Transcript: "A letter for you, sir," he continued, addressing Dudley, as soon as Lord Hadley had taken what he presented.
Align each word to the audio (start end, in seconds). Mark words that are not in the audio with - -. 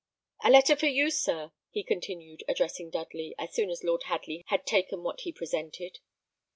"A 0.43 0.49
letter 0.49 0.75
for 0.75 0.87
you, 0.87 1.11
sir," 1.11 1.51
he 1.69 1.83
continued, 1.83 2.43
addressing 2.47 2.89
Dudley, 2.89 3.35
as 3.37 3.53
soon 3.53 3.69
as 3.69 3.83
Lord 3.83 4.01
Hadley 4.05 4.43
had 4.47 4.65
taken 4.65 5.03
what 5.03 5.21
he 5.21 5.31
presented. 5.31 5.99